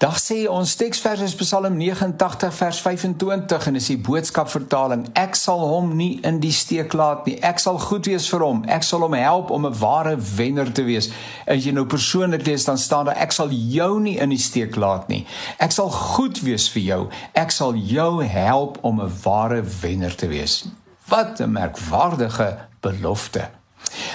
[0.00, 5.02] Dag sê ons teksvers is Psalm 89 vers 25 en is die boodskap vertaling.
[5.12, 7.34] Ek sal hom nie in die steek laat nie.
[7.44, 8.62] Ek sal goed wees vir hom.
[8.64, 11.10] Ek sal hom help om 'n ware wenner te wees.
[11.44, 14.76] As jy nou persoonlik lees dan staan daar ek sal jou nie in die steek
[14.76, 15.26] laat nie.
[15.58, 17.08] Ek sal goed wees vir jou.
[17.34, 20.64] Ek sal jou help om 'n ware wenner te wees.
[21.08, 23.59] Wat 'n merkwaardige belofte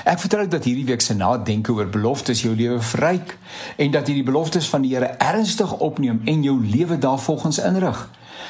[0.05, 3.31] Ek vertrou dat hierdie week se nadenke oor beloftes jou lewe verryk
[3.81, 8.03] en dat jy die beloftes van die Here ernstig opneem en jou lewe daarvolgens inrig.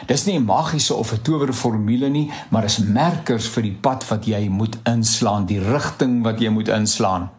[0.06, 4.26] Dis nie 'n magiese of 'n towerformule nie, maar is merkers vir die pad wat
[4.26, 7.30] jy moet inslaan, die rigting wat jy moet inslaan.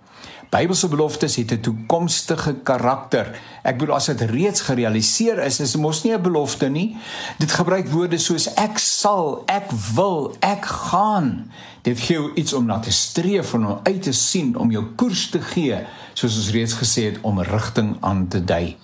[0.51, 3.39] Bybelse beloftes het 'n toekomstige karakter.
[3.63, 6.97] Ek bedoel as dit reeds gerealiseer is, is dit mos nie 'n belofte nie.
[7.39, 11.51] Dit gebruik woorde soos ek sal, ek wil, ek gaan.
[11.83, 15.31] Dit gee iets om na te streef en om uit te sien om jou koers
[15.31, 18.77] te gee, soos ons reeds gesê het om rigting aan te dui.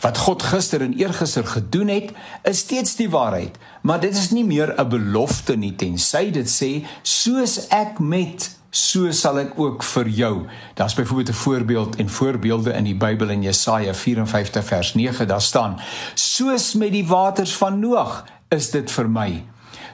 [0.00, 4.44] Wat God gister en eergister gedoen het, is steeds die waarheid, maar dit is nie
[4.44, 8.53] meer 'n belofte nie tensy dit sê soos ek met
[8.94, 10.34] so sal ek ook vir jou.
[10.78, 15.42] Daar's byvoorbeeld 'n voorbeeld en voorbeelde in die Bybel in Jesaja 54 vers 9, daar
[15.42, 15.80] staan:
[16.14, 19.44] Soos met die waters van Noag is dit vir my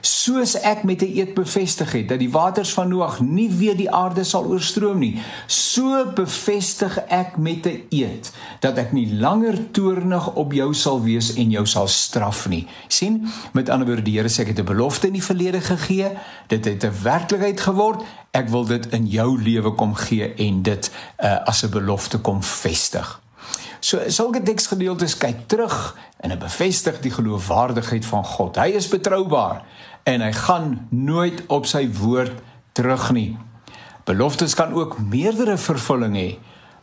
[0.01, 3.91] soos ek met 'n eed bevestig het dat die waters van Noag nie weer die
[3.91, 10.33] aarde sal oorstroom nie, so bevestig ek met 'n eed dat ek nie langer toornig
[10.33, 12.67] op jou sal wees en jou sal straf nie.
[12.87, 16.11] sien, met ander woorde, die Here sê ek het 'n belofte in die verlede gegee,
[16.47, 18.03] dit het 'n werklikheid geword.
[18.31, 20.91] Ek wil dit in jou lewe kom gee en dit
[21.23, 23.21] uh, as 'n belofte kom vestig.
[23.81, 25.77] So sulke teksgedeeltes kyk terug
[26.21, 28.59] en bevestig die geloofwaardigheid van God.
[28.61, 29.63] Hy is betroubaar
[30.03, 32.37] en hy gaan nooit op sy woord
[32.77, 33.37] terug nie.
[34.05, 36.29] Beloftes kan ook meerdere vervulling hê.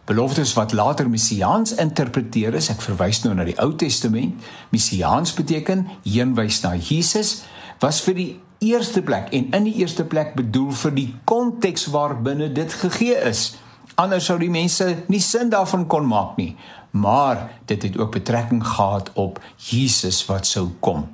[0.08, 4.38] Beloftes wat later messiaans interpreteer is, ek verwys nou na die Ou Testament.
[4.72, 7.42] Messiaans beteken heenwys na Jesus,
[7.82, 8.30] was vir die
[8.64, 13.52] eerste plek en in die eerste plek bedoel vir die konteks waarbinne dit gegee is.
[13.98, 16.52] Anders sou die mense nie sin daarvan kon maak nie,
[16.94, 21.08] maar dit het ook betrekking gehad op Jesus wat sou kom.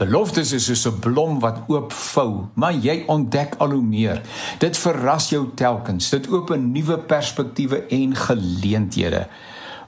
[0.00, 4.22] Beloftes is soos 'n blom wat oopvou, maar jy ontdek al hoe meer.
[4.58, 6.08] Dit verras jou telkens.
[6.10, 9.26] Dit open nuwe perspektiewe en geleenthede.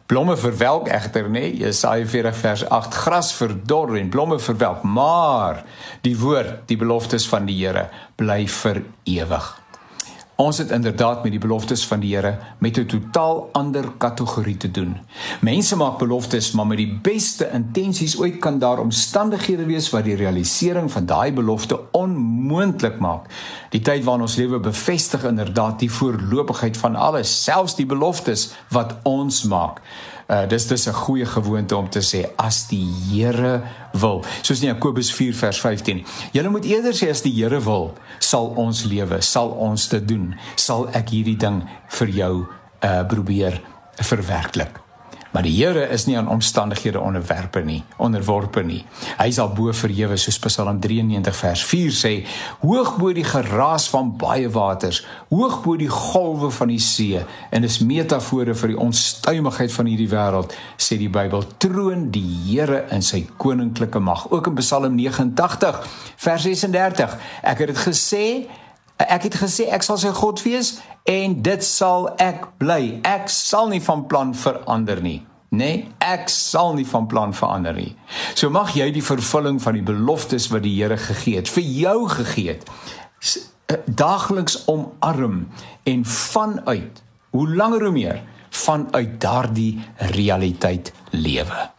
[0.07, 5.65] Blomme verwelk egter nê, Jesaja 40 vers 8, gras verdor en blomme verwelk, maar
[6.01, 9.68] die woord, die beloftes van die Here bly vir ewig.
[10.39, 14.71] Ons het inderdaad met die beloftes van die Here met 'n totaal ander kategorie te
[14.71, 14.97] doen.
[15.41, 20.15] Mense maak beloftes, maar met die beste intensies ooit kan daar omstandighede wees wat die
[20.15, 23.27] realisering van daai belofte onmoontlik maak.
[23.71, 28.97] Die tyd waarin ons lewe bevestig inderdaad die voorlopigheid van alles, selfs die beloftes wat
[29.03, 29.81] ons maak.
[30.29, 33.63] Uh dis dis 'n goeie gewoonte om te sê as die Here
[33.93, 34.25] wil.
[34.43, 36.05] Soos in Jakobus 4 vers 15.
[36.33, 40.35] Julle moet eerder sê as die Here wil, sal ons lewe, sal ons dit doen.
[40.55, 42.47] Sal ek hierdie ding vir jou
[42.85, 43.61] uh probeer
[43.97, 44.88] verwerklik.
[45.31, 48.81] Maar die Here is nie aan omstandighede onderwerpe nie, onderworpe nie.
[49.19, 52.13] Hy is al bo verhewe soos Psalm 93 vers 4 sê,
[52.63, 57.21] hoog bo die geraas van baie waters, hoog bo die golwe van die see
[57.53, 62.85] en is metafore vir die onstuimigheid van hierdie wêreld, sê die Bybel, troon die Here
[62.95, 64.25] in sy koninklike mag.
[64.33, 65.83] Ook in Psalm 89
[66.17, 67.19] vers 36.
[67.43, 68.25] Ek het dit gesê
[68.99, 72.99] Ek het gesê ek sal sy God wees en dit sal ek bly.
[73.07, 75.21] Ek sal nie van plan verander nie.
[75.55, 77.95] Nee, ek sal nie van plan verander nie.
[78.37, 82.09] So mag jy die vervulling van die beloftes wat die Here gegee het, vir jou
[82.13, 82.69] gegee het,
[83.69, 85.47] eh, daagliks omarm
[85.85, 91.78] en vanuit hoe langer hoe meer vanuit daardie realiteit lewe.